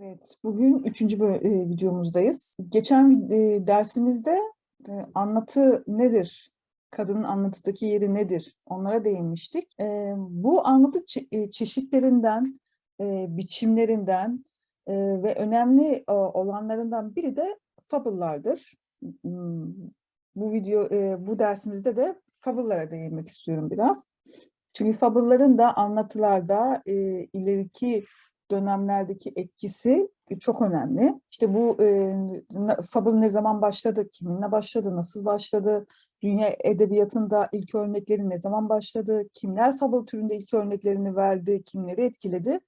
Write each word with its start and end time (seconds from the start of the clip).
Evet, 0.00 0.36
bugün 0.44 0.82
üçüncü 0.82 1.16
e, 1.16 1.68
videomuzdayız. 1.68 2.56
Geçen 2.68 3.28
e, 3.30 3.66
dersimizde 3.66 4.38
e, 4.88 4.92
anlatı 5.14 5.84
nedir? 5.86 6.52
Kadının 6.90 7.22
anlatıdaki 7.22 7.86
yeri 7.86 8.14
nedir? 8.14 8.56
Onlara 8.66 9.04
değinmiştik. 9.04 9.78
Bu 10.16 10.66
anlatı 10.66 10.98
çe- 10.98 11.50
çeşitlerinden, 11.50 12.60
biçimlerinden 13.36 14.44
ve 14.88 15.34
önemli 15.34 16.04
olanlarından 16.08 17.16
biri 17.16 17.36
de 17.36 17.58
fable'lardır. 17.88 18.74
Hmm, 19.22 19.72
Bu 20.36 20.52
video, 20.52 20.90
bu 21.26 21.38
dersimizde 21.38 21.96
de 21.96 22.20
fable'lara 22.40 22.90
değinmek 22.90 23.28
istiyorum 23.28 23.70
biraz. 23.70 24.06
Çünkü 24.72 24.98
fable'ların 24.98 25.58
da 25.58 25.76
anlatılarda 25.76 26.82
ileriki 27.32 28.04
dönemlerdeki 28.50 29.32
etkisi 29.36 30.08
çok 30.40 30.62
önemli. 30.62 31.20
İşte 31.30 31.54
bu 31.54 31.82
e, 31.82 32.16
Fable 32.90 33.20
ne 33.20 33.30
zaman 33.30 33.62
başladı, 33.62 34.08
kiminle 34.12 34.52
başladı, 34.52 34.96
nasıl 34.96 35.24
başladı, 35.24 35.86
dünya 36.22 36.48
edebiyatında 36.64 37.48
ilk 37.52 37.74
örnekleri 37.74 38.30
ne 38.30 38.38
zaman 38.38 38.68
başladı, 38.68 39.22
kimler 39.32 39.76
Fable 39.76 40.04
türünde 40.04 40.36
ilk 40.36 40.54
örneklerini 40.54 41.16
verdi, 41.16 41.62
kimleri 41.64 42.02
etkiledi, 42.02 42.60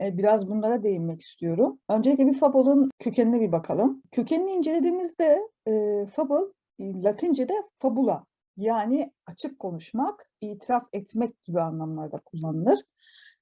E, 0.00 0.18
biraz 0.18 0.48
bunlara 0.48 0.82
değinmek 0.82 1.20
istiyorum. 1.20 1.78
Öncelikle 1.88 2.26
bir 2.26 2.34
Fable'ın 2.34 2.90
kökenine 2.98 3.40
bir 3.40 3.52
bakalım. 3.52 4.02
Kökenini 4.10 4.50
incelediğimizde 4.50 5.48
e, 5.68 6.06
Fable, 6.06 6.52
e, 6.78 7.02
Latince'de 7.02 7.52
fabula, 7.78 8.24
yani 8.56 9.12
açık 9.26 9.58
konuşmak, 9.58 10.30
itiraf 10.40 10.84
etmek 10.92 11.42
gibi 11.42 11.60
anlamlarda 11.60 12.18
kullanılır. 12.18 12.78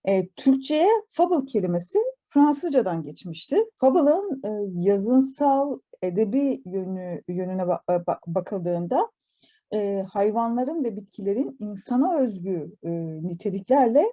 E, 0.04 0.28
Türkçe'ye 0.28 0.88
fable 1.08 1.46
kelimesi 1.46 1.98
Fransızcadan 2.28 3.02
geçmişti. 3.02 3.56
Fable'ın 3.76 4.42
e, 4.44 4.50
yazınsal, 4.90 5.78
edebi 6.02 6.62
yönü 6.66 7.22
yönüne 7.28 7.62
ba- 7.62 7.84
ba- 7.86 8.18
bakıldığında 8.26 9.10
e, 9.74 10.02
hayvanların 10.12 10.84
ve 10.84 10.96
bitkilerin 10.96 11.56
insana 11.60 12.18
özgü 12.18 12.72
e, 12.82 12.90
niteliklerle 13.22 14.04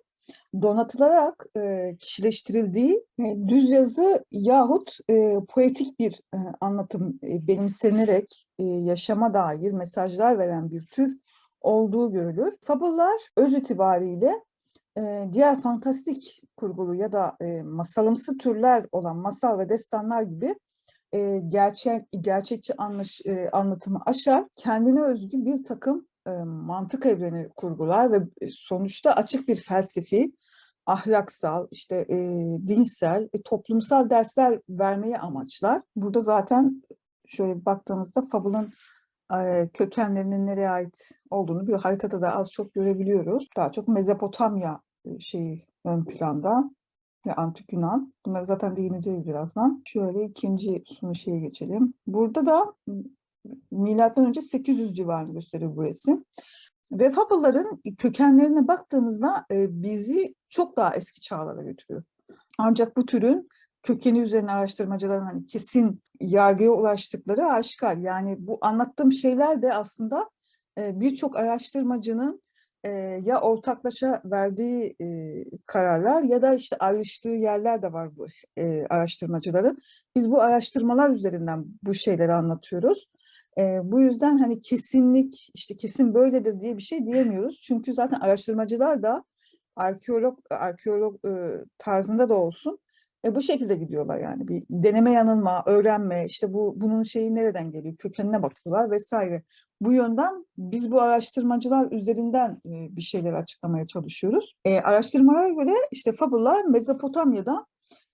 donatılarak 0.61 1.45
e, 1.57 1.95
kişileştirildiği 1.99 3.05
e, 3.19 3.47
düz 3.47 3.71
yazı 3.71 4.25
yahut 4.31 4.97
e, 5.09 5.33
poetik 5.49 5.99
bir 5.99 6.21
e, 6.33 6.37
anlatım 6.61 7.19
e, 7.23 7.47
benimsenerek 7.47 8.45
e, 8.59 8.63
yaşama 8.63 9.33
dair 9.33 9.71
mesajlar 9.71 10.39
veren 10.39 10.71
bir 10.71 10.85
tür 10.85 11.17
olduğu 11.61 12.11
görülür. 12.11 12.53
Fable'lar 12.61 13.21
öz 13.37 13.53
itibariyle 13.53 14.43
diğer 15.33 15.61
fantastik 15.61 16.41
kurgulu 16.57 16.95
ya 16.95 17.11
da 17.11 17.37
masalımsı 17.63 18.37
türler 18.37 18.85
olan 18.91 19.17
masal 19.17 19.59
ve 19.59 19.69
destanlar 19.69 20.21
gibi 20.21 20.55
gerçek 21.49 22.05
gerçekçi 22.11 22.77
anlaş, 22.77 23.21
anlatımı 23.51 24.01
aşar, 24.05 24.45
kendine 24.57 25.01
özgü 25.01 25.45
bir 25.45 25.63
takım 25.63 26.07
mantık 26.45 27.05
evreni 27.05 27.49
kurgular 27.55 28.11
ve 28.11 28.27
sonuçta 28.49 29.13
açık 29.13 29.47
bir 29.47 29.55
felsefi, 29.55 30.31
ahlaksal, 30.85 31.67
işte 31.71 32.07
dinsel, 32.67 33.29
e, 33.33 33.41
toplumsal 33.41 34.09
dersler 34.09 34.59
vermeyi 34.69 35.17
amaçlar. 35.17 35.81
Burada 35.95 36.21
zaten 36.21 36.83
şöyle 37.25 37.65
baktığımızda 37.65 38.21
Fable'ın 38.21 38.73
kökenlerinin 39.73 40.47
nereye 40.47 40.69
ait 40.69 41.09
olduğunu 41.29 41.67
bir 41.67 41.73
haritada 41.73 42.21
da 42.21 42.35
az 42.35 42.51
çok 42.51 42.73
görebiliyoruz. 42.73 43.49
Daha 43.57 43.71
çok 43.71 43.87
Mezopotamya 43.87 44.79
şeyi 45.19 45.63
ön 45.85 46.05
planda 46.05 46.71
ve 47.25 47.33
Antik 47.33 47.73
Yunan. 47.73 48.13
Bunları 48.25 48.45
zaten 48.45 48.75
değineceğiz 48.75 49.25
birazdan. 49.25 49.81
Şöyle 49.85 50.23
ikinci 50.23 50.83
sunu 50.99 51.15
şeye 51.15 51.39
geçelim. 51.39 51.93
Burada 52.07 52.45
da 52.45 52.73
milattan 53.71 54.25
önce 54.25 54.41
800 54.41 54.93
civarını 54.93 55.33
gösteriyor 55.33 55.75
bu 55.75 55.83
resim. 55.83 56.25
Ve 56.91 57.11
fable'ların 57.11 57.81
kökenlerine 57.97 58.67
baktığımızda 58.67 59.45
bizi 59.51 60.35
çok 60.49 60.77
daha 60.77 60.95
eski 60.95 61.21
çağlara 61.21 61.63
götürüyor. 61.63 62.03
Ancak 62.57 62.97
bu 62.97 63.05
türün 63.05 63.49
kökeni 63.83 64.19
üzerine 64.19 64.51
araştırmacıların 64.51 65.25
hani 65.25 65.45
kesin 65.45 66.01
yargıya 66.19 66.71
ulaştıkları 66.71 67.45
aşikar. 67.45 67.97
Yani 67.97 68.35
bu 68.39 68.57
anlattığım 68.61 69.11
şeyler 69.11 69.61
de 69.61 69.73
aslında 69.73 70.29
e, 70.77 70.99
birçok 70.99 71.37
araştırmacının 71.37 72.41
e, 72.83 72.89
ya 73.23 73.41
ortaklaşa 73.41 74.21
verdiği 74.25 74.95
e, 75.01 75.05
kararlar 75.65 76.23
ya 76.23 76.41
da 76.41 76.53
işte 76.53 76.77
ayrıştığı 76.77 77.29
yerler 77.29 77.81
de 77.81 77.93
var 77.93 78.17
bu 78.17 78.27
araştırmacıların. 78.89 79.77
Biz 80.15 80.31
bu 80.31 80.41
araştırmalar 80.41 81.09
üzerinden 81.09 81.65
bu 81.83 81.93
şeyleri 81.93 82.33
anlatıyoruz. 82.33 83.09
E, 83.57 83.79
bu 83.83 84.01
yüzden 84.01 84.37
hani 84.37 84.61
kesinlik 84.61 85.51
işte 85.53 85.75
kesin 85.77 86.13
böyledir 86.13 86.61
diye 86.61 86.77
bir 86.77 86.81
şey 86.81 87.05
diyemiyoruz. 87.05 87.61
Çünkü 87.61 87.93
zaten 87.93 88.19
araştırmacılar 88.19 89.03
da 89.03 89.23
arkeolog 89.75 90.39
arkeolog 90.49 91.25
e, 91.25 91.31
tarzında 91.77 92.29
da 92.29 92.33
olsun 92.33 92.79
e, 93.25 93.35
bu 93.35 93.41
şekilde 93.41 93.75
gidiyorlar 93.75 94.17
yani 94.17 94.47
bir 94.47 94.63
deneme 94.69 95.11
yanılma, 95.11 95.63
öğrenme, 95.65 96.25
işte 96.25 96.53
bu 96.53 96.73
bunun 96.77 97.03
şeyi 97.03 97.35
nereden 97.35 97.71
geliyor, 97.71 97.95
kökenine 97.95 98.43
bakıyorlar 98.43 98.91
vesaire. 98.91 99.43
Bu 99.81 99.93
yönden 99.93 100.45
biz 100.57 100.91
bu 100.91 101.01
araştırmacılar 101.01 101.91
üzerinden 101.91 102.61
e, 102.65 102.95
bir 102.95 103.01
şeyler 103.01 103.33
açıklamaya 103.33 103.87
çalışıyoruz. 103.87 104.55
E, 104.65 104.79
araştırmalara 104.79 105.49
göre 105.49 105.73
işte 105.91 106.11
fabullar 106.11 106.63
Mezopotamya'da 106.63 107.65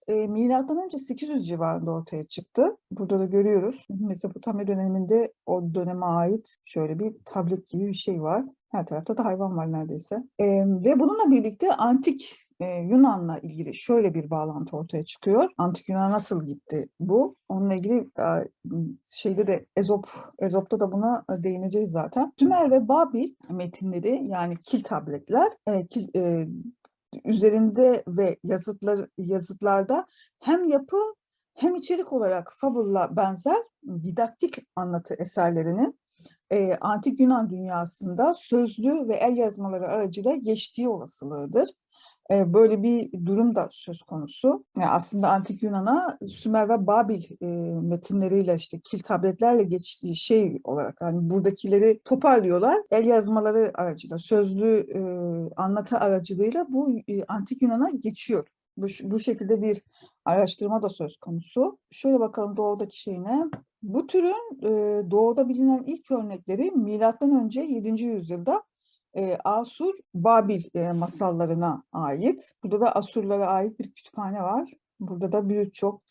e, 0.08 0.28
milattan 0.28 0.86
önce 0.86 0.98
800 0.98 1.48
civarında 1.48 1.92
ortaya 1.92 2.24
çıktı. 2.24 2.78
Burada 2.92 3.20
da 3.20 3.26
görüyoruz. 3.26 3.86
Mezopotamya 3.90 4.68
döneminde 4.68 5.34
o 5.46 5.74
döneme 5.74 6.06
ait 6.06 6.56
şöyle 6.66 7.00
bir 7.00 7.14
tablet 7.26 7.68
gibi 7.68 7.88
bir 7.88 7.94
şey 7.94 8.22
var. 8.22 8.46
Her 8.70 8.86
tarafta 8.86 9.18
da 9.18 9.26
hayvan 9.26 9.58
var 9.58 9.72
neredeyse. 9.72 10.16
E, 10.40 10.46
ve 10.66 11.00
bununla 11.00 11.32
birlikte 11.32 11.74
antik 11.74 12.47
e, 12.60 12.66
Yunan'la 12.66 13.40
ilgili 13.40 13.76
şöyle 13.76 14.14
bir 14.14 14.30
bağlantı 14.30 14.78
ortaya 14.78 15.06
çıkıyor. 15.06 15.50
Antik 15.58 15.90
Yunan'a 15.90 16.12
nasıl 16.12 16.46
gitti 16.46 16.90
bu? 17.00 17.36
Onunla 17.50 17.76
ilgili 17.76 18.10
e, 18.20 18.28
şeyde 19.06 19.48
de 19.48 19.66
Ezop, 19.76 20.10
Ezop'ta 20.40 20.80
da 20.80 20.92
buna 20.92 21.26
değineceğiz 21.30 21.92
zaten. 21.92 22.34
Sümer 22.40 22.72
ve 22.72 22.88
Babil 22.88 23.34
metinleri 23.50 24.28
yani 24.28 24.56
kil 24.64 24.84
tabletler 24.84 25.52
e, 25.68 25.88
kil, 25.88 26.16
e, 26.16 26.48
üzerinde 27.26 28.04
ve 28.08 28.38
yazıtlar 28.44 29.08
yazıtlarda 29.18 30.06
hem 30.40 30.66
yapı 30.66 30.98
hem 31.54 31.76
içerik 31.76 32.14
olarak 32.14 32.54
fable'la 32.58 33.16
benzer 33.16 33.64
didaktik 34.04 34.56
anlatı 34.76 35.14
eserlerinin 35.14 36.00
e, 36.52 36.76
antik 36.76 37.20
Yunan 37.20 37.50
dünyasında 37.50 38.34
sözlü 38.34 39.08
ve 39.08 39.16
el 39.16 39.38
yazmaları 39.38 39.88
aracıyla 39.88 40.36
geçtiği 40.36 40.90
olasılığıdır. 40.90 41.70
E, 42.32 42.54
böyle 42.54 42.84
bir 42.84 43.26
durum 43.26 43.56
da 43.56 43.70
söz 43.72 44.02
konusu. 44.02 44.66
Yani 44.78 44.90
aslında 44.90 45.30
antik 45.30 45.64
Yunan'a 45.64 46.18
Sümer 46.28 46.70
ve 46.70 46.88
Babil 46.88 47.24
e, 47.42 47.48
metinleriyle 47.82 48.56
işte 48.56 48.80
kil 48.80 49.00
tabletlerle 49.00 49.64
geçtiği 49.64 50.16
şey 50.16 50.62
olarak 50.64 50.96
hani 51.00 51.30
buradakileri 51.30 52.00
toparlıyorlar. 52.06 52.78
El 52.92 53.06
yazmaları 53.06 53.72
aracıyla, 53.74 54.18
sözlü 54.18 54.86
e, 54.94 55.00
anlatı 55.56 55.98
aracılığıyla 55.98 56.66
bu 56.70 57.00
e, 57.08 57.24
antik 57.24 57.62
Yunan'a 57.62 57.90
geçiyor. 57.90 58.48
Bu, 58.78 58.86
bu 59.04 59.20
şekilde 59.20 59.62
bir 59.62 59.82
araştırma 60.26 60.82
da 60.82 60.90
söz 60.90 61.18
konusu. 61.18 61.78
Şöyle 61.92 62.20
bakalım 62.20 62.58
doğudaki 62.58 63.02
şeyine. 63.02 63.44
Bu 63.82 64.08
türün 64.08 64.64
e, 64.64 65.02
doğuda 65.12 65.50
bilinen 65.50 65.84
ilk 65.84 66.12
örnekleri 66.12 66.72
milattan 66.72 67.44
önce 67.44 67.62
7. 67.62 68.04
yüzyılda 68.04 68.64
e, 69.18 69.38
Asur 69.44 69.94
Babil 70.14 70.64
e, 70.76 70.92
masallarına 70.92 71.84
ait. 71.92 72.54
Burada 72.64 72.82
da 72.82 72.92
Asurlara 72.92 73.48
ait 73.48 73.80
bir 73.80 73.94
kütüphane 73.94 74.44
var. 74.44 74.74
Burada 75.00 75.32
da 75.32 75.50
birçok 75.50 76.02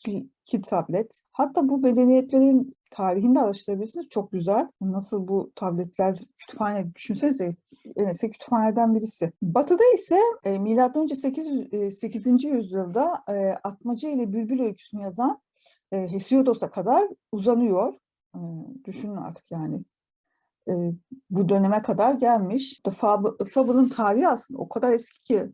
tablet. 0.67 1.21
Hatta 1.33 1.69
bu 1.69 1.79
medeniyetlerin 1.79 2.77
tarihini 2.91 3.35
de 3.35 3.41
araştırabilirsiniz. 3.41 4.09
Çok 4.09 4.33
güzel. 4.33 4.69
Nasıl 4.81 5.29
bu 5.29 5.53
tabletler 5.55 6.21
kütüphane 6.37 6.95
düşünsenize 6.95 7.57
en 7.97 8.07
eski 8.07 8.31
kütüphaneden 8.31 8.95
birisi. 8.95 9.33
Batı'da 9.43 9.83
ise 9.95 10.19
e, 10.45 10.59
milattan 10.59 11.03
önce 11.03 11.15
800, 11.15 11.75
e, 11.75 11.91
8. 11.91 12.45
yüzyılda 12.45 13.25
e, 13.29 13.49
Atmaca 13.65 14.09
ile 14.09 14.33
Bülbül 14.33 14.61
öyküsünü 14.61 15.03
yazan 15.03 15.41
e, 15.93 16.13
Hesiodos'a 16.13 16.71
kadar 16.71 17.09
uzanıyor. 17.33 17.95
E, 18.35 18.41
düşünün 18.85 19.17
artık 19.17 19.51
yani 19.51 19.85
e, 20.69 20.73
bu 21.31 21.49
döneme 21.49 21.83
kadar 21.83 22.15
gelmiş. 22.15 22.81
Fable'ın 23.53 23.89
tarihi 23.89 24.29
aslında 24.29 24.61
o 24.61 24.69
kadar 24.69 24.93
eski 24.93 25.23
ki 25.23 25.47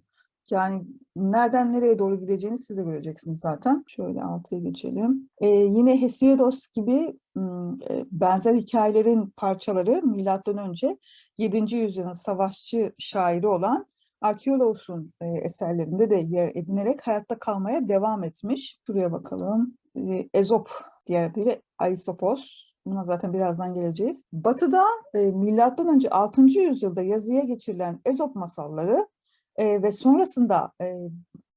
yani 0.51 0.85
nereden 1.17 1.73
nereye 1.73 1.99
doğru 1.99 2.21
gideceğini 2.21 2.59
siz 2.59 2.77
de 2.77 2.83
göreceksiniz 2.83 3.41
zaten. 3.41 3.85
Şöyle 3.89 4.23
altıya 4.23 4.61
geçelim. 4.61 5.31
E, 5.39 5.49
yine 5.49 6.03
Hesiodos 6.03 6.67
gibi 6.67 7.17
e, 7.37 8.05
benzer 8.11 8.55
hikayelerin 8.55 9.33
parçaları 9.37 10.03
milattan 10.03 10.59
önce 10.59 10.99
7. 11.39 11.77
yüzyılın 11.77 12.13
savaşçı 12.13 12.93
şairi 12.99 13.47
olan 13.47 13.87
Arkeologos'un 14.21 15.13
e, 15.21 15.27
eserlerinde 15.27 16.11
de 16.11 16.17
yer 16.17 16.53
edinerek 16.55 17.07
hayatta 17.07 17.39
kalmaya 17.39 17.89
devam 17.89 18.25
etmiş. 18.25 18.79
Şuraya 18.87 19.13
bakalım. 19.13 19.79
E, 19.97 20.29
Ezop 20.35 20.71
diğer 21.07 21.31
adıyla 21.31 21.57
Aesopos. 21.79 22.72
Buna 22.87 23.05
zaten 23.05 23.33
birazdan 23.33 23.75
geleceğiz. 23.75 24.25
Batı'da 24.33 24.85
e, 25.15 25.19
milattan 25.19 25.89
önce 25.89 26.11
6. 26.11 26.43
yüzyılda 26.43 27.03
yazıya 27.03 27.43
geçirilen 27.43 28.01
Ezop 28.05 28.37
masalları 28.37 29.09
e, 29.57 29.83
ve 29.83 29.93
sonrasında 29.93 30.73
e, 30.81 31.09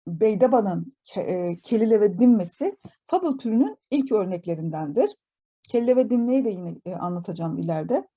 Beydaba'nın 0.08 0.94
ke, 1.04 1.22
e, 1.22 1.60
Kelile 1.64 2.02
ve 2.02 2.20
Dimmesi 2.20 2.78
fable 3.08 3.38
türünün 3.38 3.78
ilk 3.92 4.12
örneklerindendir. 4.12 5.10
Kelle 5.68 5.96
ve 5.96 6.10
Dimne'yi 6.10 6.46
de 6.46 6.50
yine 6.50 6.74
e, 6.86 6.94
anlatacağım 6.96 7.58
ileride. 7.58 8.08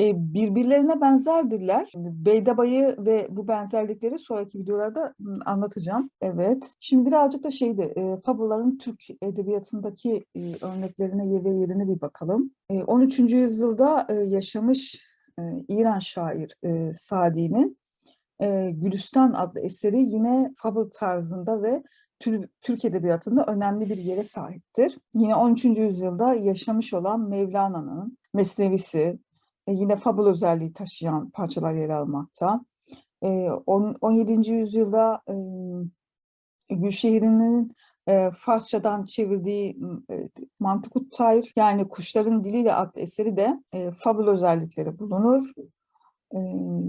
E, 0.00 0.34
birbirlerine 0.34 1.00
benzerdirler. 1.00 1.92
Beydaba'yı 1.96 2.96
ve 2.98 3.26
bu 3.30 3.48
benzerlikleri 3.48 4.18
sonraki 4.18 4.58
videolarda 4.58 5.14
anlatacağım. 5.46 6.10
Evet. 6.20 6.74
Şimdi 6.80 7.06
birazcık 7.06 7.44
da 7.44 7.50
şeydi, 7.50 7.92
e, 7.96 8.20
fabulların 8.20 8.78
Türk 8.78 9.02
edebiyatındaki 9.22 10.24
e, 10.34 10.40
örneklerine 10.40 11.44
ve 11.44 11.50
yerine 11.50 11.88
bir 11.88 12.00
bakalım. 12.00 12.50
E, 12.70 12.82
13. 12.82 13.18
yüzyılda 13.18 14.06
e, 14.10 14.14
yaşamış 14.14 15.08
e, 15.38 15.42
İran 15.68 15.98
şair 15.98 16.54
Sadi'nin 16.94 17.78
e, 18.42 18.70
Gülistan 18.70 19.32
adlı 19.32 19.60
eseri 19.60 19.98
yine 19.98 20.52
fable 20.56 20.90
tarzında 20.90 21.62
ve 21.62 21.82
Türk 22.62 22.84
edebiyatında 22.84 23.44
önemli 23.44 23.90
bir 23.90 23.98
yere 23.98 24.24
sahiptir. 24.24 24.98
Yine 25.14 25.34
13. 25.34 25.64
yüzyılda 25.64 26.34
yaşamış 26.34 26.94
olan 26.94 27.28
Mevlana'nın 27.28 28.18
Mesnevisi, 28.34 29.18
e, 29.66 29.72
yine 29.72 29.96
fable 29.96 30.30
özelliği 30.30 30.72
taşıyan 30.72 31.30
parçalar 31.30 31.74
yer 31.74 31.88
almakta. 31.88 32.64
E, 33.22 33.28
on- 33.66 33.96
17. 34.00 34.52
yüzyılda 34.52 35.22
e, 35.28 35.34
Gülşehir'in 36.74 37.72
e, 38.08 38.30
Farsçadan 38.36 39.04
çevirdiği 39.04 39.78
e, 40.10 40.28
Mantıkut 40.60 41.12
Tayr 41.12 41.52
yani 41.56 41.88
Kuşların 41.88 42.44
Diliyle 42.44 42.74
adlı 42.74 43.00
eseri 43.00 43.36
de 43.36 43.62
e, 43.72 43.90
fable 43.90 44.30
özellikleri 44.30 44.98
bulunur. 44.98 45.52
Ee, 46.34 46.38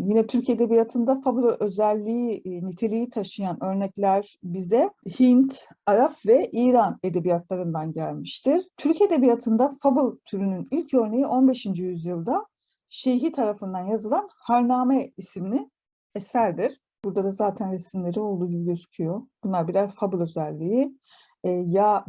yine 0.06 0.28
Türk 0.28 0.50
Edebiyatı'nda 0.50 1.22
fabula 1.22 1.58
özelliği, 1.60 2.42
e, 2.46 2.66
niteliği 2.66 3.10
taşıyan 3.10 3.64
örnekler 3.64 4.38
bize 4.44 4.90
Hint, 5.20 5.66
Arap 5.86 6.16
ve 6.26 6.50
İran 6.52 7.00
edebiyatlarından 7.04 7.94
gelmiştir. 7.94 8.68
Türk 8.78 9.02
Edebiyatı'nda 9.02 9.72
fabul 9.84 10.18
türünün 10.26 10.66
ilk 10.72 10.94
örneği 10.94 11.26
15. 11.26 11.66
yüzyılda 11.66 12.46
Şeyhi 12.90 13.32
tarafından 13.32 13.88
yazılan 13.88 14.30
Harname 14.36 15.12
isimli 15.18 15.70
eserdir. 16.16 16.82
Burada 17.04 17.24
da 17.24 17.32
zaten 17.32 17.72
resimleri 17.72 18.20
olduğu 18.20 18.48
gibi 18.48 18.66
gözüküyor. 18.66 19.22
Bunlar 19.44 19.68
birer 19.68 19.92
fabul 19.92 20.22
özelliği. 20.22 20.98
Ee, 21.44 21.50
ya 21.50 22.06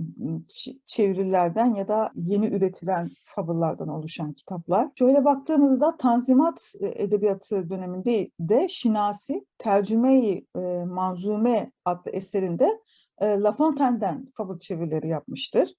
çevirilerden 0.86 1.74
ya 1.74 1.88
da 1.88 2.10
yeni 2.14 2.46
üretilen 2.46 3.10
fabullardan 3.24 3.88
oluşan 3.88 4.32
kitaplar. 4.32 4.88
Şöyle 4.98 5.24
baktığımızda 5.24 5.96
Tanzimat 5.96 6.72
e, 6.80 7.02
Edebiyatı 7.02 7.70
döneminde 7.70 8.30
de 8.40 8.68
Şinasi 8.68 9.46
Tercüme-i 9.58 10.46
e, 10.56 10.84
Manzume 10.84 11.72
adlı 11.84 12.10
eserinde 12.10 12.80
e, 13.18 13.26
La 13.26 13.52
Fontaine'den 13.52 14.28
fabul 14.34 14.58
çevirileri 14.58 15.08
yapmıştır. 15.08 15.74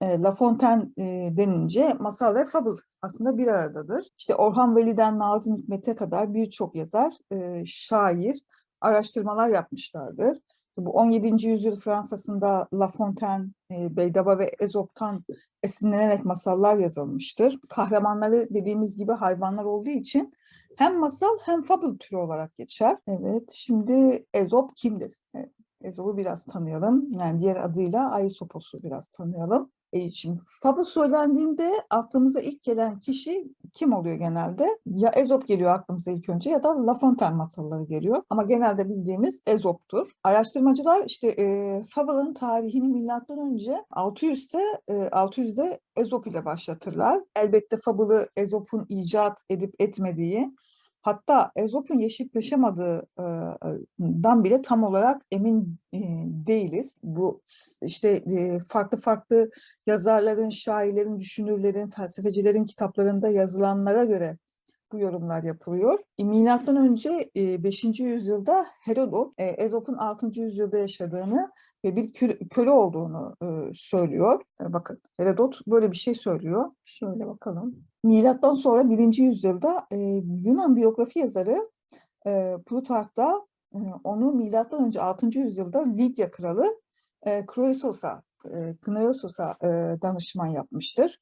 E, 0.00 0.22
La 0.22 0.32
Fontaine 0.32 0.82
e, 0.98 1.36
denince 1.36 1.94
masal 2.00 2.34
ve 2.34 2.44
fabul 2.44 2.76
aslında 3.02 3.38
bir 3.38 3.46
aradadır. 3.46 4.06
İşte 4.18 4.34
Orhan 4.34 4.76
Veli'den 4.76 5.18
Nazım 5.18 5.56
Hikmet'e 5.56 5.96
kadar 5.96 6.34
birçok 6.34 6.74
yazar, 6.74 7.14
e, 7.32 7.62
şair 7.66 8.40
araştırmalar 8.80 9.48
yapmışlardır. 9.48 10.38
Bu 10.78 10.90
17. 10.90 11.48
yüzyıl 11.48 11.76
Fransa'sında 11.76 12.68
La 12.74 12.88
Fontaine, 12.88 13.46
e, 13.70 13.96
Beydaba 13.96 14.38
ve 14.38 14.50
Ezop'tan 14.60 15.24
esinlenerek 15.62 16.24
masallar 16.24 16.76
yazılmıştır. 16.76 17.58
Kahramanları 17.68 18.46
dediğimiz 18.54 18.96
gibi 18.96 19.12
hayvanlar 19.12 19.64
olduğu 19.64 19.90
için 19.90 20.32
hem 20.76 20.98
masal 20.98 21.38
hem 21.44 21.62
fable 21.62 21.98
türü 21.98 22.16
olarak 22.16 22.56
geçer. 22.56 22.96
Evet, 23.06 23.50
şimdi 23.50 24.26
Ezop 24.34 24.76
kimdir? 24.76 25.22
Evet, 25.34 25.52
Ezop'u 25.82 26.16
biraz 26.16 26.44
tanıyalım. 26.44 27.12
Yani 27.20 27.40
diğer 27.40 27.56
adıyla 27.56 28.10
Aesopos'u 28.10 28.82
biraz 28.82 29.08
tanıyalım. 29.08 29.70
E, 29.92 30.10
şimdi 30.10 30.40
fable 30.62 30.84
söylendiğinde 30.84 31.72
aklımıza 31.90 32.40
ilk 32.40 32.62
gelen 32.62 33.00
kişi 33.00 33.54
kim 33.74 33.92
oluyor 33.92 34.16
genelde? 34.16 34.78
Ya 34.86 35.10
Ezop 35.10 35.48
geliyor 35.48 35.74
aklımıza 35.74 36.10
ilk 36.10 36.28
önce 36.28 36.50
ya 36.50 36.62
da 36.62 36.86
La 36.86 36.94
Fontaine 36.94 37.36
masalları 37.36 37.84
geliyor. 37.84 38.22
Ama 38.30 38.42
genelde 38.42 38.88
bildiğimiz 38.88 39.42
Ezop'tur. 39.46 40.12
Araştırmacılar 40.24 41.04
işte 41.06 41.28
e, 41.28 41.78
Fable'ın 41.90 42.34
tarihini 42.34 42.88
milattan 42.88 43.38
önce 43.38 43.84
600'te 43.90 44.62
e, 44.88 44.92
600'de 44.92 45.80
Ezop 45.96 46.26
ile 46.26 46.44
başlatırlar. 46.44 47.20
Elbette 47.36 47.78
Fable'ı 47.84 48.28
Ezop'un 48.36 48.86
icat 48.88 49.42
edip 49.50 49.74
etmediği 49.78 50.54
Hatta 51.08 51.52
Ezop'un 51.56 51.98
yaşayıp 51.98 52.36
yaşamadığından 52.36 54.44
bile 54.44 54.62
tam 54.62 54.82
olarak 54.82 55.22
emin 55.30 55.78
e, 55.92 55.98
değiliz. 56.46 56.98
Bu 57.02 57.42
işte 57.82 58.08
e, 58.10 58.58
farklı 58.68 58.98
farklı 58.98 59.50
yazarların, 59.86 60.50
şairlerin, 60.50 61.20
düşünürlerin, 61.20 61.90
felsefecilerin 61.90 62.64
kitaplarında 62.64 63.28
yazılanlara 63.28 64.04
göre 64.04 64.38
bu 64.92 64.98
yorumlar 64.98 65.42
yapılıyor. 65.42 65.98
E, 66.18 66.24
Milattan 66.24 66.76
önce 66.76 67.30
e, 67.36 67.62
5. 67.64 67.84
yüzyılda 68.00 68.66
Herodot 68.84 69.32
e, 69.38 69.44
Ezop'un 69.44 69.94
6. 69.94 70.40
yüzyılda 70.40 70.78
yaşadığını 70.78 71.50
ve 71.84 71.96
bir 71.96 72.12
kö- 72.12 72.48
köle 72.48 72.70
olduğunu 72.70 73.36
e, 73.42 73.46
söylüyor. 73.74 74.42
E, 74.62 74.72
Bakın 74.72 75.00
Herodot 75.16 75.60
böyle 75.66 75.92
bir 75.92 75.96
şey 75.96 76.14
söylüyor. 76.14 76.70
Şöyle 76.84 77.26
bakalım. 77.26 77.76
Milattan 78.04 78.54
sonra 78.54 78.90
1. 78.90 79.18
yüzyılda 79.22 79.86
e, 79.92 79.96
Yunan 80.44 80.76
biyografi 80.76 81.18
yazarı 81.18 81.70
e, 82.26 82.56
Plutark 82.66 83.16
da 83.16 83.46
e, 83.74 83.78
onu 84.04 84.32
milattan 84.32 84.84
önce 84.84 85.00
6. 85.00 85.38
yüzyılda 85.38 85.84
Lidya 85.84 86.30
kralı 86.30 86.80
e, 87.26 87.46
Kroisos'a 87.46 88.22
e, 88.44 88.76
Knosos'a 88.82 89.56
e, 89.62 89.66
danışman 90.02 90.46
yapmıştır. 90.46 91.18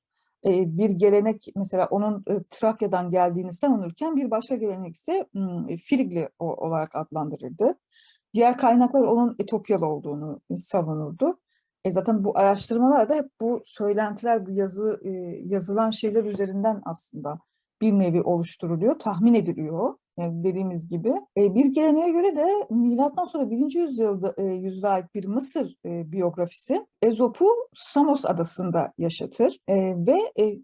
E, 0.47 0.79
bir 0.79 0.91
gelenek 0.91 1.47
mesela 1.57 1.87
onun 1.91 2.25
e, 2.29 2.43
Trakya'dan 2.51 3.11
geldiğini 3.11 3.53
savunurken 3.53 4.17
bir 4.17 4.31
başka 4.31 4.57
gelenek 4.57 4.97
ise 4.97 5.27
m, 5.35 5.77
Frigli 5.77 6.29
olarak 6.39 6.97
adlandırırdı. 6.97 7.79
Diğer 8.35 8.59
kaynaklar 8.59 9.03
onun 9.03 9.37
Etopyalı 9.39 9.87
olduğunu 9.87 10.41
savunurdu. 10.57 11.41
E 11.85 11.93
zaten 11.93 12.25
bu 12.25 12.39
araştırmalar 12.39 13.09
da 13.09 13.15
hep 13.15 13.27
bu 13.41 13.63
söylentiler, 13.65 14.47
bu 14.47 14.51
yazı 14.51 15.01
e, 15.05 15.11
yazılan 15.45 15.91
şeyler 15.91 16.25
üzerinden 16.25 16.83
aslında 16.85 17.39
bir 17.81 17.93
nevi 17.93 18.23
oluşturuluyor, 18.23 18.99
tahmin 18.99 19.35
ediliyor. 19.35 19.95
Dediğimiz 20.19 20.89
gibi. 20.89 21.13
E, 21.37 21.55
bir 21.55 21.65
geleneğe 21.65 22.11
göre 22.11 22.37
de 22.37 22.47
milattan 22.71 23.25
sonra 23.25 23.51
1. 23.51 23.75
yüzyılda 23.75 24.35
e, 24.39 24.45
yüzyıla 24.45 24.89
ait 24.89 25.15
bir 25.15 25.25
Mısır 25.25 25.77
e, 25.85 26.13
biyografisi 26.13 26.87
Ezop'u 27.03 27.47
Samos 27.75 28.25
adasında 28.25 28.93
yaşatır 28.99 29.61
ve 30.07 30.19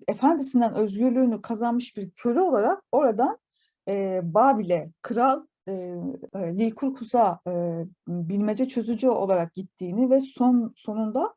efendisinden 0.09 0.75
özgürlüğünü 0.75 1.43
kazanmış 1.43 1.97
bir 1.97 2.11
köle 2.11 2.41
olarak 2.41 2.83
oradan 2.93 3.39
Babil'e 4.23 4.87
kral 5.03 5.43
e, 5.69 5.73
Likurkus'a 6.37 7.41
e, 7.49 7.85
bilmece 8.09 8.69
çözücü 8.69 9.09
olarak 9.09 9.55
gittiğini 9.55 10.11
ve 10.11 10.21
son 10.21 10.73
sonunda 10.77 11.35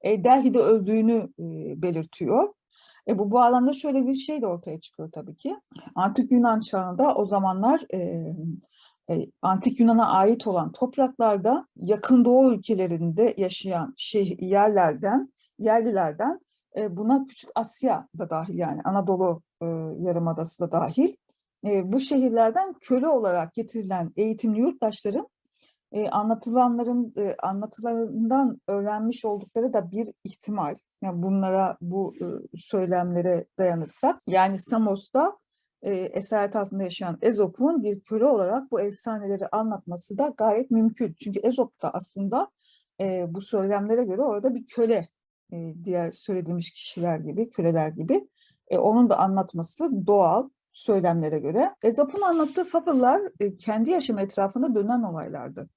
e, 0.00 0.24
Delhi'de 0.24 0.58
öldüğünü 0.58 1.28
e, 1.38 1.82
belirtiyor. 1.82 2.54
E, 3.08 3.18
bu 3.18 3.30
bağlamda 3.30 3.72
şöyle 3.72 4.06
bir 4.06 4.14
şey 4.14 4.42
de 4.42 4.46
ortaya 4.46 4.80
çıkıyor 4.80 5.10
tabii 5.12 5.36
ki. 5.36 5.56
Antik 5.94 6.32
Yunan 6.32 6.60
çağında 6.60 7.14
o 7.14 7.26
zamanlar 7.26 7.80
e, 7.94 7.98
e, 9.10 9.26
Antik 9.42 9.80
Yunan'a 9.80 10.06
ait 10.06 10.46
olan 10.46 10.72
topraklarda 10.72 11.66
yakın 11.76 12.24
doğu 12.24 12.52
ülkelerinde 12.52 13.34
yaşayan 13.36 13.94
şey, 13.96 14.36
yerlerden, 14.40 15.32
yerlilerden 15.58 16.40
e, 16.76 16.96
buna 16.96 17.24
Küçük 17.26 17.50
Asya 17.54 18.08
da 18.18 18.30
dahil 18.30 18.58
yani 18.58 18.80
Anadolu 18.84 19.42
e, 19.62 19.66
Yarımadası 19.98 20.62
da 20.62 20.72
dahil 20.72 21.16
bu 21.64 22.00
şehirlerden 22.00 22.74
köle 22.80 23.08
olarak 23.08 23.54
getirilen 23.54 24.12
eğitimli 24.16 24.60
yurttaşların 24.60 25.28
anlatılanların 26.10 27.14
anlatılarından 27.42 28.60
öğrenmiş 28.68 29.24
oldukları 29.24 29.72
da 29.72 29.90
bir 29.90 30.08
ihtimal. 30.24 30.74
Yani 31.04 31.22
bunlara 31.22 31.76
bu 31.80 32.14
söylemlere 32.56 33.44
dayanırsak 33.58 34.20
yani 34.26 34.58
Samos'ta 34.58 35.38
e, 35.82 35.92
esaret 35.92 36.56
altında 36.56 36.82
yaşayan 36.82 37.18
Ezop'un 37.22 37.82
bir 37.82 38.00
köle 38.00 38.24
olarak 38.24 38.70
bu 38.70 38.80
efsaneleri 38.80 39.48
anlatması 39.48 40.18
da 40.18 40.34
gayet 40.36 40.70
mümkün. 40.70 41.14
Çünkü 41.24 41.40
Ezop 41.40 41.82
da 41.82 41.94
aslında 41.94 42.50
bu 43.28 43.40
söylemlere 43.40 44.04
göre 44.04 44.22
orada 44.22 44.54
bir 44.54 44.64
köle 44.66 45.08
diğer 45.84 46.10
söylediğimiz 46.10 46.70
kişiler 46.70 47.18
gibi, 47.18 47.50
köleler 47.50 47.88
gibi. 47.88 48.28
E, 48.68 48.78
onun 48.78 49.10
da 49.10 49.18
anlatması 49.18 50.06
doğal. 50.06 50.48
söylemlere 50.72 51.38
göre 51.38 51.74
Ezop'un 51.84 52.20
anlattığı 52.20 52.64
fabıllar 52.64 53.22
e, 53.40 53.56
kendi 53.56 53.90
yaşam 53.90 54.18
etrafında 54.18 54.74
dönen 54.74 55.02
olaylardı. 55.02 55.68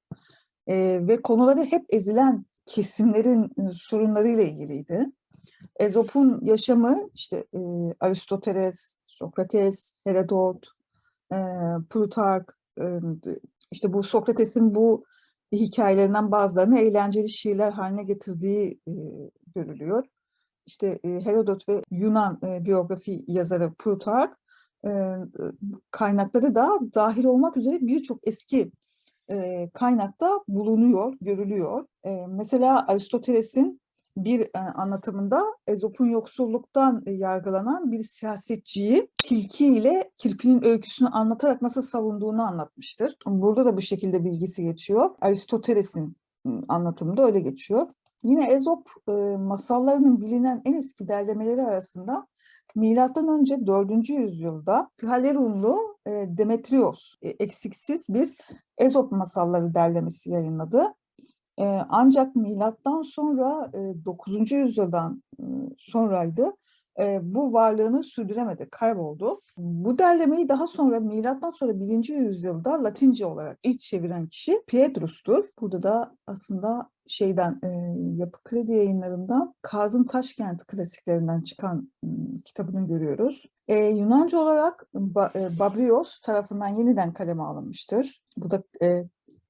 E, 0.68 0.76
ve 1.08 1.22
konuları 1.22 1.64
hep 1.64 1.86
ezilen 1.90 2.46
kesimlerin 2.68 3.44
e, 3.44 3.74
sorunlarıyla 3.74 4.44
ilgiliydi. 4.44 5.06
Ezop'un 5.80 6.40
yaşamı 6.46 7.10
işte 7.14 7.46
e, 7.54 7.60
Aristoteles, 8.00 8.96
Sokrates, 9.08 9.92
Herodot, 10.04 10.68
e, 11.34 11.38
Plutark, 11.90 12.58
e, 12.82 12.86
işte 13.72 13.94
bu 13.94 14.04
Sokrates'in 14.04 14.76
bu 14.76 15.06
hikayelerinden 15.52 16.32
bazılarını 16.32 16.80
eğlenceli 16.80 17.30
şiirler 17.30 17.72
haline 17.72 18.04
getirdiği 18.04 18.80
e, 18.88 18.94
görülüyor. 19.56 20.06
İşte 20.66 21.00
e, 21.04 21.10
Herodot 21.10 21.70
ve 21.70 21.82
Yunan 21.92 22.40
e, 22.44 22.66
biyografi 22.66 23.24
yazarı 23.28 23.74
Plutark 23.74 24.38
e, 24.86 24.92
kaynakları 25.92 26.56
da 26.56 26.80
dahil 26.96 27.24
olmak 27.24 27.58
üzere 27.58 27.78
birçok 27.82 28.28
eski 28.28 28.72
e, 29.30 29.70
kaynakta 29.74 30.40
bulunuyor, 30.48 31.14
görülüyor. 31.22 31.86
E, 32.04 32.28
mesela 32.28 32.88
Aristoteles'in 32.88 33.82
bir 34.18 34.42
e, 34.42 34.60
anlatımında 34.60 35.44
Ezop'un 35.68 36.06
yoksulluktan 36.06 37.04
e, 37.06 37.12
yargılanan 37.12 37.92
bir 37.92 38.04
siyasetçiyi 38.04 39.10
tilki 39.18 39.68
ile 39.68 40.12
kirpinin 40.18 40.64
öyküsünü 40.64 41.10
anlatarak 41.10 41.62
nasıl 41.62 41.82
savunduğunu 41.82 42.42
anlatmıştır. 42.42 43.18
Burada 43.26 43.66
da 43.66 43.78
bu 43.78 43.82
şekilde 43.82 44.26
bilgisi 44.26 44.64
geçiyor. 44.64 45.10
Aristoteles'in 45.22 46.18
anlatımında 46.68 47.26
öyle 47.26 47.40
geçiyor. 47.40 47.88
Yine 48.24 48.46
Ezop 48.46 48.90
e, 49.10 49.38
masallarının 49.38 50.22
bilinen 50.22 50.62
en 50.66 50.74
eski 50.74 51.08
derlemeleri 51.08 51.62
arasında 51.62 52.28
Milattan 52.78 53.28
önce 53.28 53.68
4. 53.68 54.10
yüzyılda 54.10 54.90
Phalerunlu 54.98 55.98
e, 56.08 56.12
Demetrios 56.28 57.14
e, 57.22 57.30
eksiksiz 57.30 58.06
bir 58.10 58.34
Ezop 58.78 59.12
masalları 59.12 59.74
derlemesi 59.74 60.30
yayınladı. 60.30 60.94
E, 61.58 61.64
ancak 61.90 62.36
milattan 62.36 63.02
sonra 63.02 63.72
e, 63.74 64.06
9. 64.06 64.52
yüzyıldan 64.52 65.24
sonraydı 65.78 66.54
e, 67.00 67.20
bu 67.24 67.54
varlığını 67.54 68.04
sürdüremedi, 68.04 68.68
kayboldu. 68.72 69.42
Bu 69.58 69.98
derlemeyi 69.98 70.50
daha 70.50 70.68
sonra 70.68 71.00
milattan 71.00 71.52
sonra 71.52 71.80
1. 71.80 72.10
yüzyılda 72.10 72.84
Latince 72.84 73.26
olarak 73.26 73.60
ilk 73.64 73.80
çeviren 73.80 74.28
kişi 74.28 74.62
Pietrus'tur. 74.68 75.44
Burada 75.62 75.84
da 75.84 76.16
aslında 76.28 76.90
şeyden 77.08 77.60
e, 77.64 77.68
Yapı 78.16 78.44
Kredi 78.44 78.72
yayınlarından 78.72 79.54
Kazım 79.62 80.06
Taşkent 80.06 80.66
klasiklerinden 80.66 81.42
çıkan 81.42 81.92
e, 82.04 82.08
kitabını 82.46 82.88
görüyoruz. 82.88 83.46
E, 83.68 83.86
Yunanca 83.86 84.38
olarak 84.38 84.88
ba, 84.94 85.32
e, 85.36 85.60
Babrios 85.60 86.20
tarafından 86.20 86.68
yeniden 86.68 87.14
kaleme 87.14 87.44
alınmıştır. 87.44 88.24
Bu 88.38 88.52
da 88.52 88.64
e, 88.82 89.04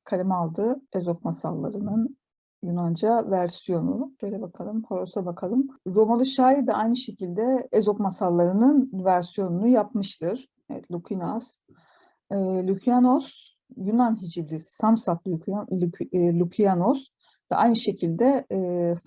kaleme 0.04 0.34
aldığı 0.34 0.82
Ezop 0.94 1.24
masallarının 1.24 2.18
Yunanca 2.64 3.32
versiyonu. 3.32 4.12
Şöyle 4.20 4.42
bakalım, 4.42 4.84
Horos'a 4.84 5.26
bakalım. 5.26 5.68
Romalı 5.88 6.26
şair 6.26 6.68
de 6.68 6.74
aynı 6.74 6.96
şekilde 6.96 7.68
Ezop 7.72 8.00
masallarının 8.00 8.92
versiyonunu 8.94 9.68
yapmıştır. 9.68 10.50
Evet, 10.70 10.92
Lukinas. 10.92 11.56
E, 12.32 12.36
Lukianos, 12.68 13.56
Yunan 13.78 14.22
hicivli 14.22 14.60
Samsat 14.60 15.28
Lukianos 16.14 17.08
da 17.52 17.56
aynı 17.56 17.76
şekilde 17.76 18.46
e, 18.52 18.58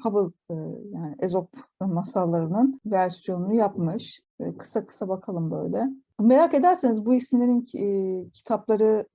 Fable 0.02 0.32
e, 0.50 0.54
yani 0.92 1.16
Ezop 1.18 1.50
masallarının 1.80 2.80
versiyonunu 2.86 3.54
yapmış. 3.54 4.22
Böyle 4.40 4.56
kısa 4.56 4.86
kısa 4.86 5.08
bakalım 5.08 5.50
böyle. 5.50 5.84
Merak 6.20 6.54
ederseniz 6.54 7.06
bu 7.06 7.14
isimlerin 7.14 7.64
e, 7.74 8.30
kitapları 8.30 9.06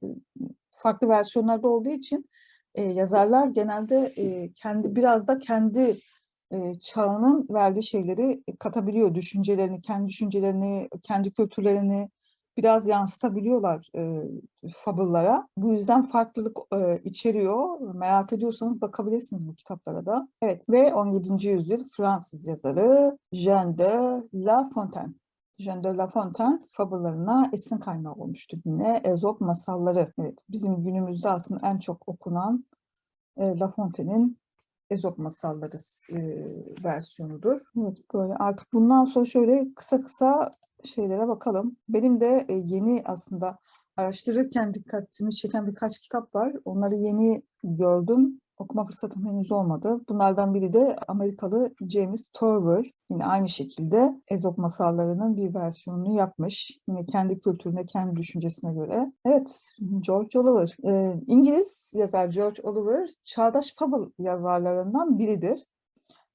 farklı 0.72 1.08
versiyonlarda 1.10 1.68
olduğu 1.68 1.90
için 1.90 2.30
e, 2.76 2.84
yazarlar 2.84 3.48
genelde 3.48 4.14
e, 4.18 4.54
kendi 4.54 4.96
biraz 4.96 5.28
da 5.28 5.40
kendi 5.40 6.00
e, 6.52 6.74
çağının 6.74 7.48
verdiği 7.50 7.84
şeyleri 7.84 8.44
katabiliyor. 8.60 9.16
Düşüncelerini, 9.16 9.82
kendi 9.82 10.08
düşüncelerini, 10.08 10.90
kendi 11.04 11.32
kültürlerini 11.32 12.10
biraz 12.58 12.88
yansıtabiliyorlar 12.88 13.90
e, 13.98 14.24
fabıllara. 14.74 15.48
Bu 15.58 15.74
yüzden 15.74 16.04
farklılık 16.04 16.58
e, 16.74 16.98
içeriyor. 17.04 17.80
Merak 17.80 18.34
ediyorsanız 18.34 18.82
bakabilirsiniz 18.82 19.48
bu 19.48 19.56
kitaplara 19.56 20.06
da. 20.06 20.28
Evet 20.42 20.70
ve 20.70 20.94
17. 20.94 21.48
yüzyıl 21.48 21.90
Fransız 21.98 22.48
yazarı 22.48 23.18
Jean 23.32 23.78
de 23.78 24.24
La 24.34 24.70
Fontaine 24.74 25.14
Jean 25.60 25.84
de 25.84 25.88
La 25.88 26.08
Fontaine 26.08 26.60
fabullarına 26.72 27.50
esin 27.54 27.78
kaynağı 27.78 28.14
olmuştu 28.14 28.58
yine. 28.66 29.02
Ezop 29.04 29.42
masalları. 29.42 30.14
Evet, 30.20 30.40
bizim 30.50 30.84
günümüzde 30.84 31.30
aslında 31.30 31.68
en 31.68 31.80
çok 31.80 32.10
okunan 32.10 32.66
e, 33.38 33.60
La 33.60 33.72
Fontaine'in 33.72 34.40
Ezop 34.90 35.18
masalları 35.18 35.78
e, 36.12 36.18
versiyonudur. 36.84 37.60
Evet, 37.78 37.98
böyle 38.14 38.34
artık 38.34 38.74
bundan 38.74 39.06
sonra 39.06 39.26
şöyle 39.26 39.74
kısa 39.76 40.02
kısa 40.02 40.52
şeylere 40.84 41.28
bakalım. 41.28 41.78
Benim 41.90 42.22
de 42.22 42.46
e, 42.50 42.54
yeni 42.54 43.02
aslında 43.06 43.58
araştırırken 43.98 44.74
dikkatimi 44.74 45.36
çeken 45.36 45.68
birkaç 45.68 46.00
kitap 46.00 46.36
var. 46.36 46.54
Onları 46.66 46.96
yeni 46.96 47.44
gördüm 47.64 48.42
okuma 48.58 48.86
fırsatım 48.86 49.26
henüz 49.26 49.52
olmadı. 49.52 50.02
Bunlardan 50.10 50.54
biri 50.54 50.74
de 50.74 50.96
Amerikalı 51.08 51.74
James 51.90 52.30
Torber. 52.34 52.92
Yine 53.12 53.26
aynı 53.26 53.50
şekilde 53.50 54.22
Ezop 54.28 54.58
masallarının 54.58 55.38
bir 55.38 55.54
versiyonunu 55.54 56.18
yapmış. 56.18 56.80
Yine 56.88 57.06
kendi 57.06 57.40
kültürüne, 57.40 57.86
kendi 57.86 58.16
düşüncesine 58.16 58.74
göre. 58.74 59.12
Evet, 59.26 59.70
George 60.00 60.40
Oliver. 60.40 60.76
Ee, 60.86 61.22
İngiliz 61.28 61.92
yazar 61.96 62.28
George 62.28 62.62
Oliver, 62.64 63.10
çağdaş 63.26 63.76
fable 63.76 64.12
yazarlarından 64.20 65.20
biridir. 65.20 65.66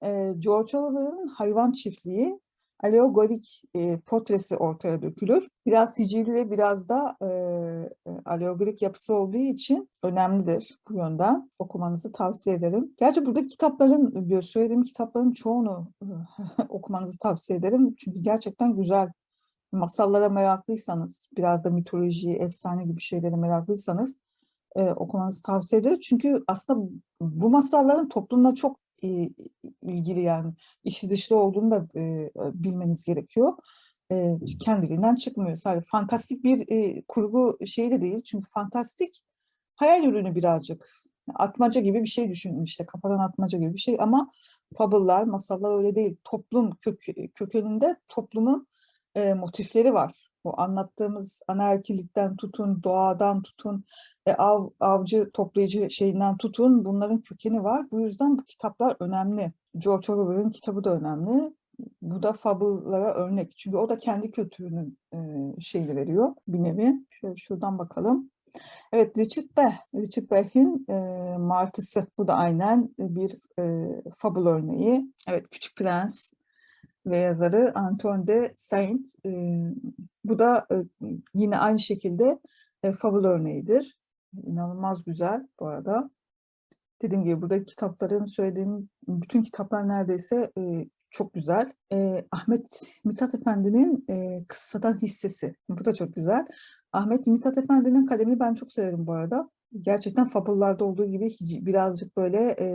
Ee, 0.05 0.35
George 0.39 0.79
Oliver'ın 0.79 1.27
Hayvan 1.27 1.73
Çiftliği 1.73 2.41
alegorik 2.83 3.63
e, 3.75 4.01
portresi 4.01 4.57
ortaya 4.57 5.03
dökülür. 5.03 5.49
Biraz 5.67 5.95
sicili 5.95 6.35
ve 6.35 6.51
biraz 6.51 6.89
da 6.89 7.17
e, 7.23 7.29
alegorik 8.25 8.83
yapısı 8.83 9.15
olduğu 9.15 9.37
için 9.37 9.89
önemlidir 10.03 10.79
bu 10.89 10.95
yönden. 10.95 11.51
Okumanızı 11.59 12.13
tavsiye 12.13 12.57
ederim. 12.57 12.95
Gerçi 12.99 13.27
burada 13.27 13.47
kitapların, 13.47 14.41
söylediğim 14.41 14.83
kitapların 14.83 15.33
çoğunu 15.33 15.93
okumanızı 16.69 17.19
tavsiye 17.19 17.59
ederim. 17.59 17.95
Çünkü 17.99 18.21
gerçekten 18.21 18.77
güzel. 18.77 19.13
Masallara 19.73 20.29
meraklıysanız, 20.29 21.29
biraz 21.37 21.65
da 21.65 21.71
mitoloji, 21.71 22.31
efsane 22.31 22.85
gibi 22.85 23.01
şeylere 23.01 23.37
meraklıysanız 23.37 24.17
e, 24.77 24.91
okumanızı 24.91 25.43
tavsiye 25.43 25.81
ederim. 25.81 25.99
Çünkü 26.01 26.45
aslında 26.47 26.89
bu 27.21 27.51
masalların 27.51 28.09
toplumla 28.09 28.55
çok 28.55 28.81
ilgili 29.83 30.23
yani 30.23 30.53
içli 30.85 31.11
dışlı 31.11 31.37
olduğunu 31.37 31.71
da 31.71 31.89
e, 31.97 32.31
bilmeniz 32.37 33.05
gerekiyor. 33.05 33.53
E, 34.13 34.39
kendiliğinden 34.61 35.17
çıkmıyor. 35.17 35.57
Sadece 35.57 35.85
fantastik 35.91 36.45
bir 36.45 36.73
e, 36.73 37.03
kurgu 37.09 37.59
şeyi 37.67 37.91
de 37.91 38.03
değil. 38.03 38.23
Çünkü 38.23 38.51
fantastik 38.51 39.23
hayal 39.77 40.05
ürünü 40.05 40.35
birazcık. 40.35 40.89
Atmaca 41.35 41.81
gibi 41.81 42.03
bir 42.03 42.09
şey 42.09 42.31
düşünün 42.31 42.65
işte 42.65 42.87
kafadan 42.87 43.19
atmaca 43.19 43.59
gibi 43.59 43.75
bir 43.75 43.81
şey 43.81 43.97
ama 44.01 44.31
fabıllar, 44.79 45.23
masallar 45.23 45.79
öyle 45.79 45.95
değil. 45.95 46.17
Toplum 46.25 46.71
kök, 46.71 47.05
kökeninde 47.35 47.97
toplumun 48.09 48.67
e, 49.15 49.35
motifleri 49.35 49.95
var. 49.95 50.30
Bu 50.45 50.61
anlattığımız 50.61 51.43
anaerkilikten 51.49 52.37
tutun, 52.37 52.83
doğadan 52.83 53.43
tutun, 53.43 53.85
e, 54.27 54.33
av, 54.33 54.69
avcı 54.81 55.31
toplayıcı 55.33 55.91
şeyinden 55.91 56.37
tutun 56.37 56.85
bunların 56.85 57.21
kökeni 57.21 57.65
var. 57.65 57.87
Bu 57.91 58.01
yüzden 58.01 58.39
bu 58.39 58.45
kitaplar 58.45 58.97
önemli. 59.01 59.53
George 59.79 60.13
Orwell'ın 60.13 60.51
kitabı 60.51 60.85
da 60.85 60.91
önemli. 60.91 61.55
Bu 62.03 62.23
da 62.23 62.33
fabullara 62.33 63.15
örnek. 63.15 63.57
Çünkü 63.57 63.77
o 63.77 63.89
da 63.89 63.99
kendi 63.99 64.31
kültürünün 64.31 64.99
e, 65.15 65.19
şeyini 65.61 65.97
veriyor 65.97 66.35
bir 66.49 66.63
nevi. 66.63 66.95
Şöyle 67.11 67.37
şuradan 67.37 67.79
bakalım. 67.79 68.31
Evet 68.93 69.19
Richard 69.19 69.47
Beh, 69.57 69.73
Richard 69.95 70.31
Bech'in 70.31 70.87
e, 70.89 70.95
Martısı. 71.39 72.07
Bu 72.19 72.29
da 72.29 72.35
aynen 72.35 72.95
bir 72.99 73.37
e, 73.59 73.89
fabul 74.17 74.47
örneği. 74.47 75.13
Evet 75.29 75.47
Küçük 75.51 75.77
Prens, 75.77 76.33
ve 77.07 77.19
yazarı 77.19 77.73
Antoine 77.75 78.27
de 78.27 78.53
Saint. 78.57 79.15
Bu 80.25 80.39
da 80.39 80.67
e, 80.73 80.77
yine 81.35 81.59
aynı 81.59 81.79
şekilde 81.79 82.39
e, 82.83 82.93
fabul 82.93 83.25
örneğidir. 83.25 83.99
İnanılmaz 84.43 85.05
güzel 85.05 85.49
bu 85.61 85.69
arada. 85.69 86.11
Dediğim 87.03 87.25
gibi 87.25 87.43
burada 87.43 87.65
kitapların 87.65 88.25
söylediğim 88.25 88.89
bütün 89.09 89.43
kitaplar 89.43 89.89
neredeyse 89.89 90.53
e, 90.59 90.89
çok 91.11 91.35
güzel. 91.35 91.73
Ahmet 92.31 92.93
Mithat 93.05 93.35
Efendi'nin 93.35 94.07
Kıssadan 94.49 94.97
Hissesi. 94.97 95.55
Bu 95.69 95.85
da 95.85 95.95
çok 95.95 96.15
güzel. 96.15 96.47
Ahmet 96.93 97.27
Mithat 97.27 97.59
Efendi'nin 97.59 98.07
kalemini 98.07 98.41
ben 98.41 98.55
çok 98.55 98.73
severim 98.73 99.07
bu 99.07 99.13
arada 99.13 99.51
gerçekten 99.81 100.27
fabullarda 100.27 100.85
olduğu 100.85 101.07
gibi 101.07 101.29
birazcık 101.41 102.17
böyle 102.17 102.57
e, 102.61 102.67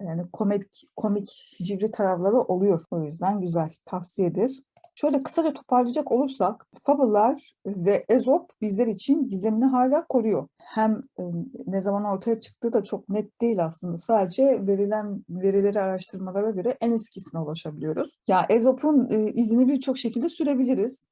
yani 0.00 0.22
komik 0.32 0.82
komik 0.96 1.56
hicivri 1.60 1.90
tarafları 1.90 2.36
oluyor. 2.40 2.84
O 2.90 3.02
yüzden 3.02 3.40
güzel. 3.40 3.70
Tavsiyedir. 3.84 4.62
Şöyle 4.94 5.22
kısaca 5.22 5.52
toparlayacak 5.52 6.12
olursak, 6.12 6.66
fabullar 6.82 7.54
ve 7.66 8.04
Ezop 8.08 8.50
bizler 8.60 8.86
için 8.86 9.28
gizemini 9.28 9.64
hala 9.64 10.06
koruyor. 10.06 10.48
Hem 10.58 11.02
e, 11.18 11.22
ne 11.66 11.80
zaman 11.80 12.04
ortaya 12.04 12.40
çıktığı 12.40 12.72
da 12.72 12.82
çok 12.82 13.08
net 13.08 13.40
değil 13.40 13.64
aslında. 13.64 13.98
Sadece 13.98 14.66
verilen 14.66 15.24
verileri 15.28 15.80
araştırmalara 15.80 16.50
göre 16.50 16.76
en 16.80 16.90
eskisine 16.90 17.40
ulaşabiliyoruz. 17.40 18.18
Ya 18.28 18.46
Ezop'un 18.48 19.08
e, 19.10 19.32
izini 19.32 19.68
birçok 19.68 19.98
şekilde 19.98 20.28
sürebiliriz. 20.28 21.06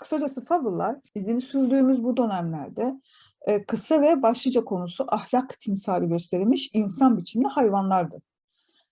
Kısacası 0.00 0.44
fabullar 0.44 0.96
izini 1.14 1.40
sürdüğümüz 1.40 2.04
bu 2.04 2.16
dönemlerde 2.16 3.00
e, 3.46 3.64
kısa 3.64 4.02
ve 4.02 4.22
başlıca 4.22 4.64
konusu 4.64 5.04
ahlak 5.08 5.60
timsali 5.60 6.08
gösterilmiş 6.08 6.70
insan 6.72 7.18
biçimli 7.18 7.46
hayvanlardı. 7.46 8.18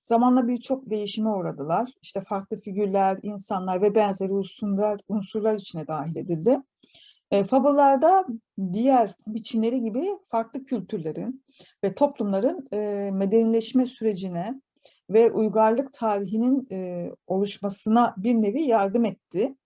Zamanla 0.02 0.48
birçok 0.48 0.90
değişime 0.90 1.30
uğradılar. 1.30 1.90
İşte 2.02 2.20
farklı 2.20 2.56
figürler, 2.56 3.18
insanlar 3.22 3.82
ve 3.82 3.94
benzeri 3.94 4.32
unsurlar, 4.32 5.00
unsurlar 5.08 5.54
içine 5.54 5.86
dahil 5.86 6.16
edildi. 6.16 6.58
E, 7.30 7.44
fabullarda 7.44 8.26
diğer 8.72 9.14
biçimleri 9.26 9.80
gibi 9.80 10.06
farklı 10.26 10.64
kültürlerin 10.64 11.44
ve 11.84 11.94
toplumların 11.94 12.68
e, 12.72 13.10
medenileşme 13.12 13.86
sürecine 13.86 14.60
ve 15.10 15.30
uygarlık 15.32 15.92
tarihinin 15.92 16.68
e, 16.72 17.10
oluşmasına 17.26 18.14
bir 18.16 18.34
nevi 18.34 18.62
yardım 18.62 19.04
etti. 19.04 19.56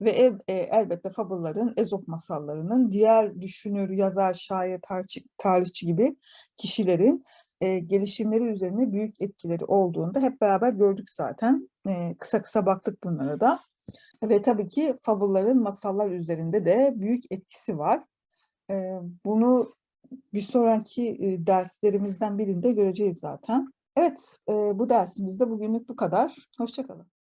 Ve 0.00 0.10
ev, 0.10 0.34
e, 0.48 0.52
elbette 0.52 1.10
fabulların, 1.10 1.72
Ezop 1.76 2.08
masallarının 2.08 2.92
diğer 2.92 3.40
düşünür, 3.40 3.90
yazar, 3.90 4.32
şair, 4.32 4.80
tarihçi, 4.88 5.24
tarihçi 5.38 5.86
gibi 5.86 6.16
kişilerin 6.56 7.24
e, 7.60 7.78
gelişimleri 7.78 8.44
üzerine 8.44 8.92
büyük 8.92 9.20
etkileri 9.20 9.64
olduğunu 9.64 10.14
da 10.14 10.20
hep 10.20 10.40
beraber 10.40 10.72
gördük 10.72 11.10
zaten. 11.10 11.68
E, 11.88 12.16
kısa 12.18 12.42
kısa 12.42 12.66
baktık 12.66 13.04
bunlara 13.04 13.40
da. 13.40 13.60
Ve 14.22 14.42
tabii 14.42 14.68
ki 14.68 14.96
fabulların 15.02 15.62
masallar 15.62 16.10
üzerinde 16.10 16.66
de 16.66 16.92
büyük 16.96 17.24
etkisi 17.30 17.78
var. 17.78 18.04
E, 18.70 18.74
bunu 19.24 19.72
bir 20.34 20.40
sonraki 20.40 21.08
e, 21.08 21.46
derslerimizden 21.46 22.38
birinde 22.38 22.72
göreceğiz 22.72 23.18
zaten. 23.18 23.72
Evet, 23.96 24.36
e, 24.48 24.52
bu 24.52 24.88
dersimizde 24.88 25.50
bugünlük 25.50 25.88
bu 25.88 25.96
kadar. 25.96 26.36
Hoşçakalın. 26.58 27.10